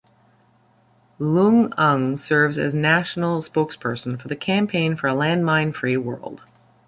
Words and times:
Loung 1.19 1.71
Ung 1.77 2.17
serves 2.17 2.57
as 2.57 2.73
National 2.73 3.39
Spokesperson 3.43 4.19
for 4.19 4.29
the 4.29 4.35
Campaign 4.35 4.95
for 4.95 5.07
a 5.07 5.13
Landmine-Free 5.13 5.97
World. 5.97 6.41